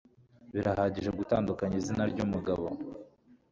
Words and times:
Birahagije 0.53 1.09
gutandukanya 1.19 1.75
izina 1.81 2.03
ry 2.11 2.19
umugabo 2.25 2.65